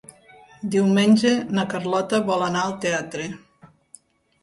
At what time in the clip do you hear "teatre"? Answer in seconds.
2.89-3.31